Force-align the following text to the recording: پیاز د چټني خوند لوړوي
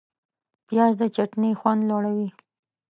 پیاز 0.67 0.93
د 1.01 1.03
چټني 1.15 1.51
خوند 1.59 1.81
لوړوي 1.89 2.27